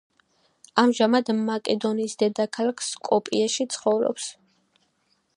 [0.83, 4.31] ამჟამად მაკედონიის დედაქალაქ სკოპიეში ცხოვრობს.